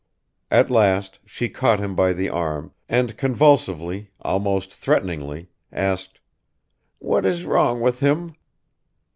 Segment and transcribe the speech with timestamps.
[0.49, 6.19] At last she caught him by the arm, and convulsively, almost threateningly, asked,
[6.97, 8.33] "What is wrong with him?"